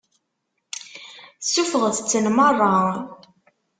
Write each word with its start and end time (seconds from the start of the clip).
Suffɣet-ten 1.53 2.25
meṛṛa. 2.35 2.77